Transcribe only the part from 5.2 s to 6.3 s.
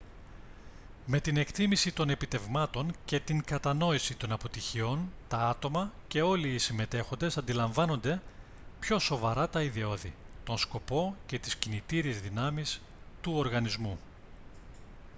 τα άτομα και